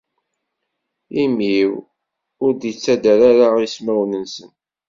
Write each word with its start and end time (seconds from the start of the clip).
Imi-w 1.21 1.71
ur 2.43 2.51
d-ittader 2.53 3.19
ara 3.29 3.53
ismawen-nsen. 3.67 4.51